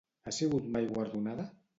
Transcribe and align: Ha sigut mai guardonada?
Ha 0.21 0.31
sigut 0.37 0.71
mai 0.77 0.81
guardonada? 0.95 1.47